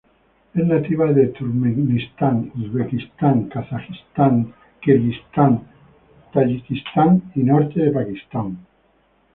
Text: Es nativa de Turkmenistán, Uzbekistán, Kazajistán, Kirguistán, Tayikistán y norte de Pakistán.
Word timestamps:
Es 0.55 0.65
nativa 0.65 1.13
de 1.13 1.27
Turkmenistán, 1.27 2.51
Uzbekistán, 2.57 3.49
Kazajistán, 3.49 4.51
Kirguistán, 4.81 5.67
Tayikistán 6.33 7.31
y 7.35 7.41
norte 7.43 7.81
de 7.83 7.91
Pakistán. 7.91 8.57